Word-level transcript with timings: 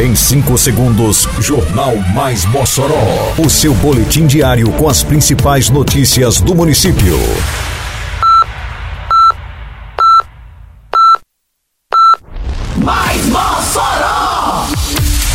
Em 0.00 0.14
5 0.14 0.56
segundos, 0.56 1.28
Jornal 1.40 1.94
Mais 2.14 2.46
Mossoró. 2.46 3.34
O 3.36 3.50
seu 3.50 3.74
boletim 3.74 4.26
diário 4.26 4.72
com 4.72 4.88
as 4.88 5.02
principais 5.02 5.68
notícias 5.68 6.40
do 6.40 6.54
município. 6.54 7.18
Mais 12.78 13.26
Mossoró! 13.26 14.68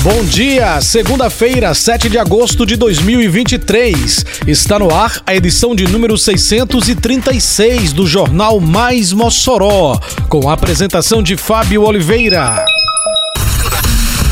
Bom 0.00 0.24
dia, 0.24 0.80
segunda-feira, 0.80 1.74
7 1.74 2.08
de 2.08 2.16
agosto 2.16 2.64
de 2.64 2.76
2023. 2.76 4.24
Está 4.46 4.78
no 4.78 4.94
ar 4.94 5.20
a 5.26 5.34
edição 5.34 5.74
de 5.74 5.86
número 5.86 6.16
636 6.16 7.92
do 7.92 8.06
Jornal 8.06 8.58
Mais 8.60 9.12
Mossoró, 9.12 10.00
com 10.30 10.48
a 10.48 10.54
apresentação 10.54 11.22
de 11.22 11.36
Fábio 11.36 11.82
Oliveira. 11.82 12.64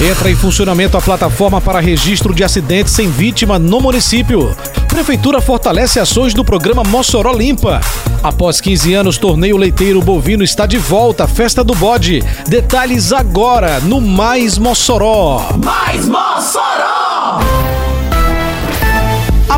Entra 0.03 0.29
em 0.29 0.35
funcionamento 0.35 0.97
a 0.97 1.01
plataforma 1.01 1.61
para 1.61 1.79
registro 1.79 2.35
de 2.35 2.43
acidentes 2.43 2.93
sem 2.93 3.09
vítima 3.09 3.57
no 3.57 3.81
município. 3.81 4.53
Prefeitura 4.89 5.41
fortalece 5.41 6.01
ações 6.01 6.35
do 6.35 6.45
programa 6.45 6.83
Mossoró 6.83 7.33
Limpa. 7.33 7.81
Após 8.21 8.61
15 8.61 8.95
anos, 8.95 9.17
torneio 9.17 9.57
leiteiro 9.57 10.03
bovino 10.03 10.43
está 10.43 10.67
de 10.67 10.77
volta, 10.77 11.29
festa 11.29 11.63
do 11.63 11.73
bode. 11.77 12.21
Detalhes 12.49 13.13
agora 13.13 13.79
no 13.79 14.01
Mais 14.01 14.59
Mossoró. 14.59 15.47
Mais 15.65 16.05
Mossoró! 16.09 16.32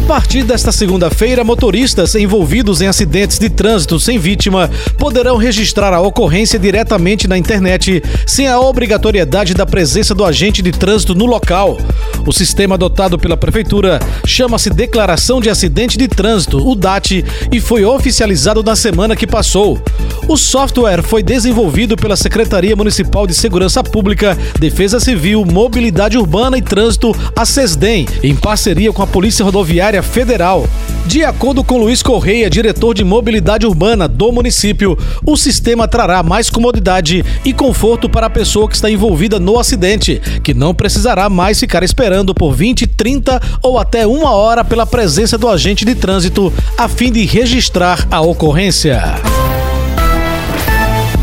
Partir 0.04 0.42
desta 0.42 0.70
segunda-feira, 0.70 1.42
motoristas 1.42 2.14
envolvidos 2.14 2.82
em 2.82 2.86
acidentes 2.86 3.38
de 3.38 3.48
trânsito 3.48 3.98
sem 3.98 4.18
vítima 4.18 4.70
poderão 4.98 5.38
registrar 5.38 5.94
a 5.94 6.00
ocorrência 6.00 6.58
diretamente 6.58 7.26
na 7.26 7.38
internet, 7.38 8.02
sem 8.26 8.46
a 8.46 8.60
obrigatoriedade 8.60 9.54
da 9.54 9.64
presença 9.64 10.14
do 10.14 10.22
agente 10.22 10.60
de 10.60 10.72
trânsito 10.72 11.14
no 11.14 11.24
local. 11.24 11.78
O 12.26 12.32
sistema 12.32 12.74
adotado 12.74 13.18
pela 13.18 13.36
Prefeitura 13.36 13.98
chama-se 14.26 14.68
Declaração 14.68 15.40
de 15.40 15.48
Acidente 15.48 15.96
de 15.96 16.06
Trânsito, 16.06 16.58
o 16.58 16.74
DAT, 16.74 17.24
e 17.50 17.60
foi 17.60 17.84
oficializado 17.84 18.62
na 18.62 18.76
semana 18.76 19.16
que 19.16 19.26
passou. 19.26 19.80
O 20.28 20.36
software 20.36 21.02
foi 21.02 21.22
desenvolvido 21.22 21.96
pela 21.96 22.16
Secretaria 22.16 22.76
Municipal 22.76 23.26
de 23.26 23.34
Segurança 23.34 23.82
Pública, 23.82 24.36
Defesa 24.58 25.00
Civil, 25.00 25.44
Mobilidade 25.44 26.18
Urbana 26.18 26.58
e 26.58 26.62
Trânsito, 26.62 27.14
a 27.34 27.44
SESDEM, 27.44 28.06
em 28.22 28.34
parceria 28.34 28.92
com 28.92 29.02
a 29.02 29.06
Polícia 29.06 29.44
Rodoviária 29.44 29.93
Federal. 30.02 30.68
De 31.06 31.22
acordo 31.22 31.62
com 31.62 31.78
Luiz 31.78 32.02
Correia, 32.02 32.48
diretor 32.48 32.94
de 32.94 33.04
mobilidade 33.04 33.66
urbana 33.66 34.08
do 34.08 34.32
município, 34.32 34.98
o 35.24 35.36
sistema 35.36 35.86
trará 35.86 36.22
mais 36.22 36.48
comodidade 36.48 37.24
e 37.44 37.52
conforto 37.52 38.08
para 38.08 38.26
a 38.26 38.30
pessoa 38.30 38.68
que 38.68 38.74
está 38.74 38.90
envolvida 38.90 39.38
no 39.38 39.58
acidente, 39.58 40.20
que 40.42 40.54
não 40.54 40.74
precisará 40.74 41.28
mais 41.28 41.60
ficar 41.60 41.82
esperando 41.82 42.34
por 42.34 42.52
20, 42.54 42.86
30 42.86 43.40
ou 43.62 43.78
até 43.78 44.06
uma 44.06 44.32
hora 44.32 44.64
pela 44.64 44.86
presença 44.86 45.36
do 45.36 45.48
agente 45.48 45.84
de 45.84 45.94
trânsito 45.94 46.52
a 46.78 46.88
fim 46.88 47.12
de 47.12 47.24
registrar 47.24 48.06
a 48.10 48.20
ocorrência. 48.20 49.02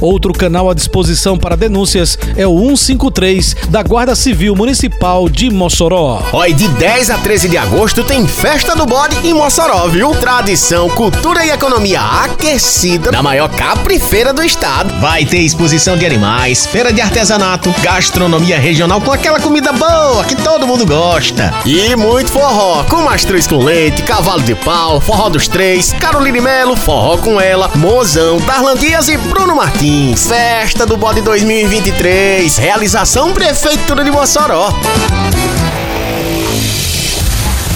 Outro 0.00 0.32
canal 0.32 0.70
à 0.70 0.74
disposição 0.74 1.36
para 1.36 1.56
denúncias 1.56 2.18
é 2.36 2.46
o 2.46 2.58
153 2.58 3.54
da 3.68 3.82
Guarda 3.82 4.14
Civil 4.14 4.56
Municipal 4.56 5.28
de 5.28 5.50
Mossoró. 5.50 6.22
Oi, 6.32 6.54
de 6.54 6.66
10 6.68 7.10
a 7.10 7.18
13 7.18 7.48
de 7.48 7.58
agosto 7.58 8.02
tem 8.02 8.26
Festa 8.26 8.74
do 8.74 8.86
Bode 8.86 9.16
em 9.26 9.34
Mossoró, 9.34 9.86
viu? 9.88 10.14
Tradição, 10.14 10.88
cultura 10.88 11.44
e 11.44 11.50
economia 11.50 12.00
aquecida 12.00 13.12
na 13.12 13.22
maior 13.22 13.50
caprifeira 13.50 14.32
do 14.32 14.42
estado. 14.42 14.98
Vai 15.00 15.26
ter 15.26 15.38
exposição 15.38 15.98
de 15.98 16.06
animais, 16.06 16.64
feira 16.64 16.92
de 16.92 17.02
artesanato, 17.02 17.74
gastronomia 17.82 18.58
regional 18.58 19.00
com 19.02 19.12
aquela 19.12 19.38
comida 19.38 19.72
boa 19.72 20.24
que 20.24 20.36
todo 20.36 20.66
mundo 20.66 20.86
gosta. 20.86 21.52
E 21.66 21.94
muito 21.94 22.30
forró, 22.30 22.84
com 22.84 23.02
mastruz 23.02 23.46
com 23.46 23.62
leite, 23.62 24.02
cavalo 24.02 24.42
de 24.42 24.54
pau, 24.54 24.98
forró 25.00 25.28
dos 25.28 25.46
três, 25.46 25.92
Caroline 25.92 26.40
Melo, 26.40 26.74
forró 26.74 27.18
com 27.18 27.38
ela, 27.38 27.70
Mozão, 27.74 28.38
Darlan 28.40 28.76
Dias 28.76 29.08
e 29.08 29.16
Bruno 29.18 29.54
Martins. 29.54 29.89
Festa 30.16 30.86
do 30.86 30.96
Bode 30.96 31.20
2023. 31.20 32.56
Realização 32.58 33.32
Prefeitura 33.32 34.04
de 34.04 34.10
Mossoró. 34.10 34.72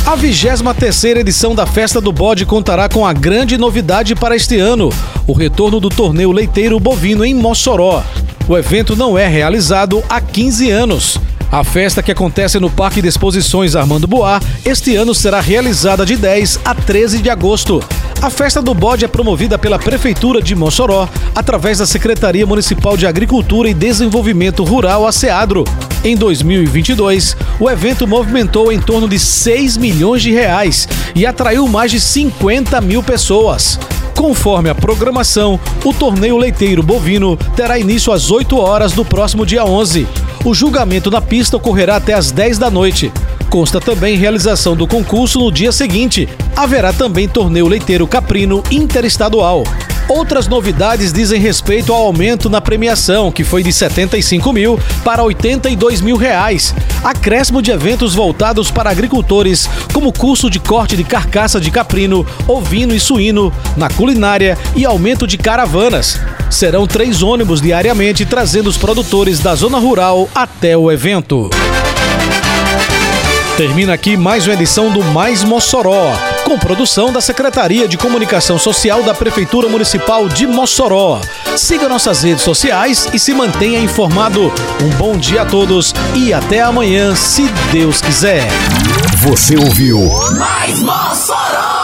A 0.07 0.15
23 0.15 1.05
edição 1.17 1.57
da 1.57 1.67
Festa 1.67 2.01
do 2.01 2.13
Bode 2.13 2.47
contará 2.47 2.89
com 2.89 3.05
a 3.05 3.13
grande 3.13 3.59
novidade 3.59 4.15
para 4.15 4.37
este 4.37 4.59
ano: 4.61 4.91
o 5.27 5.33
retorno 5.33 5.81
do 5.81 5.89
torneio 5.89 6.31
leiteiro 6.31 6.79
bovino 6.79 7.25
em 7.25 7.35
Mossoró. 7.35 8.03
O 8.47 8.57
evento 8.57 8.95
não 8.95 9.19
é 9.19 9.27
realizado 9.27 10.05
há 10.09 10.21
15 10.21 10.71
anos. 10.71 11.19
A 11.55 11.63
festa 11.63 12.03
que 12.03 12.11
acontece 12.11 12.59
no 12.59 12.69
Parque 12.69 13.01
de 13.01 13.07
Exposições 13.07 13.77
Armando 13.77 14.09
Boá 14.09 14.41
este 14.65 14.97
ano 14.97 15.15
será 15.15 15.41
realizada 15.41 16.05
de 16.05 16.17
10 16.17 16.59
a 16.65 16.75
13 16.75 17.23
de 17.23 17.31
agosto. 17.31 17.81
A 18.21 18.29
festa 18.29 18.61
do 18.61 18.75
bode 18.75 19.05
é 19.05 19.09
promovida 19.09 19.57
pela 19.57 19.79
Prefeitura 19.79 20.43
de 20.43 20.53
Mossoró 20.57 21.09
através 21.33 21.79
da 21.79 21.87
Secretaria 21.87 22.45
Municipal 22.45 22.97
de 22.97 23.07
Agricultura 23.07 23.71
e 23.71 23.75
Desenvolvimento 23.75 24.65
Rural, 24.65 25.07
a 25.07 25.13
SEADRO. 25.13 25.63
Em 26.03 26.17
2022, 26.17 27.37
o 27.61 27.71
evento 27.71 28.05
movimentou 28.05 28.73
em 28.73 28.81
torno 28.81 29.09
de 29.09 29.21
6 29.21 29.77
milhões 29.77 30.23
de 30.23 30.33
reais 30.33 30.89
e 31.15 31.25
atraiu 31.25 31.69
mais 31.69 31.93
de 31.93 32.01
50 32.01 32.81
mil 32.81 33.01
pessoas. 33.01 33.79
Conforme 34.17 34.71
a 34.71 34.75
programação, 34.75 35.61
o 35.85 35.93
torneio 35.93 36.37
leiteiro 36.37 36.83
bovino 36.83 37.37
terá 37.55 37.79
início 37.79 38.13
às 38.13 38.29
8 38.29 38.59
horas 38.59 38.93
do 38.93 39.05
próximo 39.05 39.47
dia 39.47 39.65
11. 39.65 40.05
O 40.45 40.53
julgamento 40.53 41.11
na 41.11 41.23
pista 41.23 41.57
ocorrerá 41.57 41.97
até 41.97 42.13
às 42.13 42.31
10 42.31 42.59
da 42.59 42.71
noite. 42.71 43.11
Consta 43.49 43.81
também 43.81 44.19
realização 44.19 44.77
do 44.77 44.87
concurso 44.87 45.39
no 45.39 45.51
dia 45.51 45.73
seguinte. 45.73 46.29
Haverá 46.55 46.93
também 46.93 47.27
torneio 47.27 47.67
leiteiro 47.67 48.07
caprino 48.07 48.63
interestadual. 48.71 49.65
Outras 50.07 50.47
novidades 50.47 51.15
dizem 51.15 51.41
respeito 51.41 51.95
ao 51.95 52.03
aumento 52.03 52.51
na 52.51 52.61
premiação, 52.61 53.33
que 53.33 53.43
foi 53.43 53.63
de 53.63 53.73
75 53.73 54.53
mil 54.53 54.79
para 55.03 55.23
82 55.23 56.03
mil 56.03 56.17
reais. 56.17 56.75
Acréscimo 57.03 57.63
de 57.63 57.71
eventos 57.71 58.15
voltados 58.15 58.71
para 58.71 58.91
agricultores, 58.91 59.67
como 59.95 60.13
curso 60.13 60.51
de 60.51 60.59
corte 60.59 60.95
de 60.95 61.05
carcaça 61.05 61.59
de 61.59 61.71
caprino, 61.71 62.27
ovino 62.47 62.95
e 62.95 63.01
suíno, 63.01 63.51
na 63.79 63.89
culinária 63.89 64.59
e 64.77 64.85
aumento 64.85 65.27
de 65.27 65.39
caravanas. 65.39 66.21
Serão 66.51 66.87
três 66.87 67.23
ônibus 67.23 67.61
diariamente 67.61 68.25
trazendo 68.25 68.69
os 68.69 68.77
produtores 68.77 69.41
da 69.41 69.55
zona 69.55 69.79
rural 69.79 70.29
até 70.35 70.77
o 70.77 70.91
evento. 70.91 71.51
Termina 73.57 73.95
aqui 73.95 74.17
mais 74.17 74.47
uma 74.47 74.55
edição 74.55 74.91
do 74.91 75.01
Mais 75.01 75.45
Mossoró, 75.45 76.13
com 76.45 76.59
produção 76.59 77.13
da 77.13 77.21
Secretaria 77.21 77.87
de 77.87 77.97
Comunicação 77.97 78.59
Social 78.59 79.05
da 79.05 79.15
Prefeitura 79.15 79.69
Municipal 79.69 80.29
de 80.29 80.45
Mossoró. 80.45 81.21
Siga 81.57 81.89
nossas 81.89 82.25
redes 82.25 82.43
sociais 82.43 83.09
e 83.13 83.19
se 83.19 83.33
mantenha 83.33 83.79
informado. 83.79 84.53
Um 84.83 84.91
bom 84.97 85.17
dia 85.17 85.43
a 85.43 85.47
todos 85.47 85.95
e 86.17 86.35
até 86.35 86.63
amanhã, 86.63 87.15
se 87.15 87.45
Deus 87.71 88.01
quiser. 88.01 88.49
Você 89.19 89.57
ouviu 89.57 90.01
Mais 90.37 90.81
Mossoró! 90.81 91.84